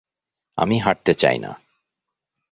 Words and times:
আমি 0.57 0.77
হাঁটতে 0.79 1.13
চাই 1.13 1.37
না। 1.37 1.51